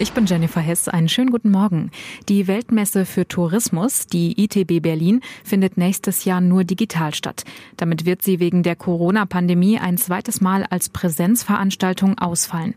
[0.00, 0.86] Ich bin Jennifer Hess.
[0.86, 1.90] Einen schönen guten Morgen.
[2.28, 7.42] Die Weltmesse für Tourismus, die ITB Berlin, findet nächstes Jahr nur digital statt.
[7.76, 12.74] Damit wird sie wegen der Corona-Pandemie ein zweites Mal als Präsenzveranstaltung ausfallen.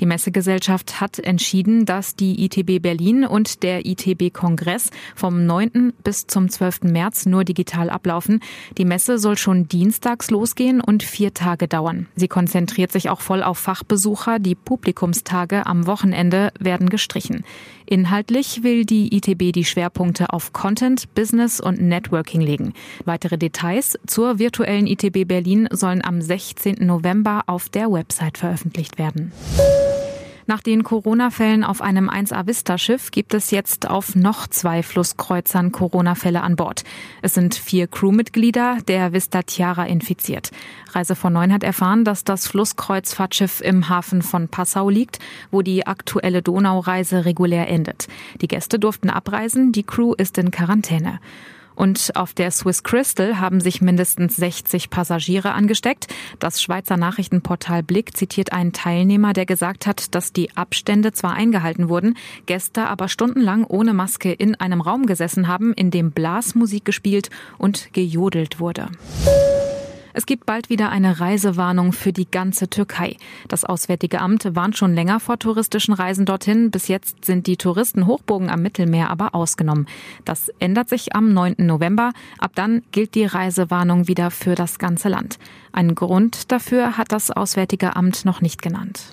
[0.00, 5.92] Die Messegesellschaft hat entschieden, dass die ITB Berlin und der ITB Kongress vom 9.
[6.02, 6.82] bis zum 12.
[6.82, 8.40] März nur digital ablaufen.
[8.78, 12.08] Die Messe soll schon dienstags losgehen und vier Tage dauern.
[12.16, 14.40] Sie konzentriert sich auch voll auf Fachbesucher.
[14.40, 17.44] Die Publikumstage am Wochenende werden gestrichen.
[17.86, 22.72] Inhaltlich will die ITB die Schwerpunkte auf Content, Business und Networking legen.
[23.04, 26.76] Weitere Details zur virtuellen ITB Berlin sollen am 16.
[26.80, 29.32] November auf der Website veröffentlicht werden.
[30.46, 36.42] Nach den Corona-Fällen auf einem 1A Vista-Schiff gibt es jetzt auf noch zwei Flusskreuzern Corona-Fälle
[36.42, 36.84] an Bord.
[37.22, 40.50] Es sind vier Crewmitglieder der Vista Tiara infiziert.
[40.92, 45.18] Reise von Neun hat erfahren, dass das Flusskreuzfahrtschiff im Hafen von Passau liegt,
[45.50, 48.08] wo die aktuelle Donaureise regulär endet.
[48.42, 51.20] Die Gäste durften abreisen, die Crew ist in Quarantäne.
[51.74, 56.06] Und auf der Swiss Crystal haben sich mindestens 60 Passagiere angesteckt.
[56.38, 61.88] Das Schweizer Nachrichtenportal Blick zitiert einen Teilnehmer, der gesagt hat, dass die Abstände zwar eingehalten
[61.88, 62.16] wurden,
[62.46, 67.92] Gäste aber stundenlang ohne Maske in einem Raum gesessen haben, in dem Blasmusik gespielt und
[67.92, 68.88] gejodelt wurde.
[70.16, 73.16] Es gibt bald wieder eine Reisewarnung für die ganze Türkei.
[73.48, 76.70] Das Auswärtige Amt warnt schon länger vor touristischen Reisen dorthin.
[76.70, 79.86] Bis jetzt sind die Touristenhochburgen am Mittelmeer aber ausgenommen.
[80.24, 81.56] Das ändert sich am 9.
[81.58, 82.12] November.
[82.38, 85.38] Ab dann gilt die Reisewarnung wieder für das ganze Land.
[85.72, 89.12] Einen Grund dafür hat das Auswärtige Amt noch nicht genannt.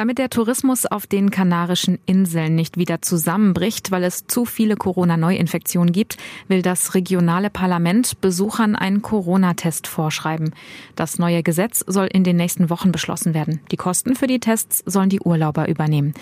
[0.00, 5.92] Damit der Tourismus auf den Kanarischen Inseln nicht wieder zusammenbricht, weil es zu viele Corona-Neuinfektionen
[5.92, 6.16] gibt,
[6.48, 10.54] will das regionale Parlament Besuchern einen Corona-Test vorschreiben.
[10.96, 13.60] Das neue Gesetz soll in den nächsten Wochen beschlossen werden.
[13.72, 16.14] Die Kosten für die Tests sollen die Urlauber übernehmen.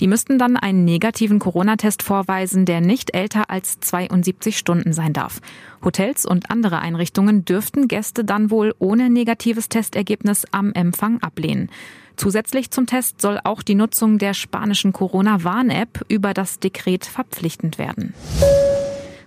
[0.00, 5.42] Die müssten dann einen negativen Corona-Test vorweisen, der nicht älter als 72 Stunden sein darf.
[5.84, 11.68] Hotels und andere Einrichtungen dürften Gäste dann wohl ohne negatives Testergebnis am Empfang ablehnen.
[12.16, 18.14] Zusätzlich zum Test soll auch die Nutzung der spanischen Corona-Warn-App über das Dekret verpflichtend werden.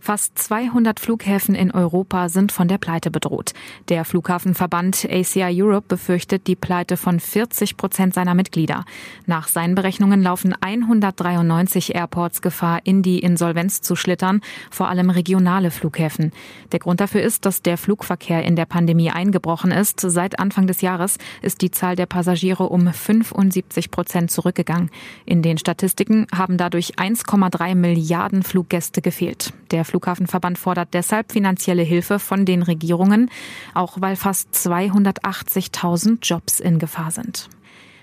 [0.10, 3.54] Fast 200 Flughäfen in Europa sind von der Pleite bedroht.
[3.90, 8.86] Der Flughafenverband ACI Europe befürchtet die Pleite von 40 Prozent seiner Mitglieder.
[9.28, 15.70] Nach seinen Berechnungen laufen 193 Airports Gefahr, in die Insolvenz zu schlittern, vor allem regionale
[15.70, 16.32] Flughäfen.
[16.72, 20.00] Der Grund dafür ist, dass der Flugverkehr in der Pandemie eingebrochen ist.
[20.00, 24.90] Seit Anfang des Jahres ist die Zahl der Passagiere um 75 Prozent zurückgegangen.
[25.28, 29.54] In den Statistiken haben dadurch 1,3 Milliarden Fluggäste gefehlt.
[29.70, 33.30] Der Flughafenverband fordert deshalb finanzielle Hilfe von den Regierungen,
[33.74, 37.50] auch weil fast 280.000 Jobs in Gefahr sind.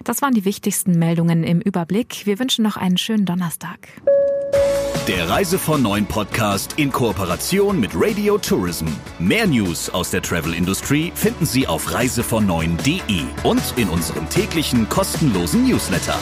[0.05, 2.27] Das waren die wichtigsten Meldungen im Überblick.
[2.27, 3.89] Wir wünschen noch einen schönen Donnerstag.
[5.09, 8.87] Der Reise von Neuen Podcast in Kooperation mit Radio Tourism.
[9.19, 15.67] Mehr News aus der Travel Industry finden Sie auf reisevon9.de und in unserem täglichen kostenlosen
[15.67, 16.19] Newsletter.